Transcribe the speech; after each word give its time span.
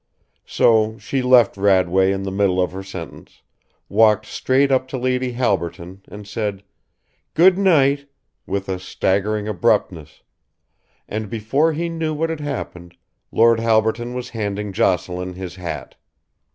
So 0.47 0.97
she 0.97 1.21
left 1.21 1.55
Radway 1.57 2.11
in 2.11 2.23
the 2.23 2.31
middle 2.31 2.59
of 2.59 2.71
her 2.71 2.81
sentence, 2.81 3.43
walked 3.87 4.25
straight 4.25 4.71
up 4.71 4.87
to 4.87 4.97
Lady 4.97 5.33
Halberton 5.33 6.01
and 6.07 6.27
said, 6.27 6.63
"Good 7.35 7.55
night," 7.55 8.09
with 8.47 8.67
a 8.67 8.79
staggering 8.79 9.47
abruptness, 9.47 10.23
and 11.07 11.29
before 11.29 11.73
he 11.73 11.87
knew 11.87 12.15
what 12.15 12.31
had 12.31 12.39
happened 12.39 12.97
Lord 13.31 13.59
Halberton 13.59 14.15
was 14.15 14.29
handing 14.29 14.73
Jocelyn 14.73 15.35
his 15.35 15.53
hat. 15.57 15.93